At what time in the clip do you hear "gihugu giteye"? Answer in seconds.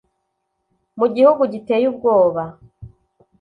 1.15-1.85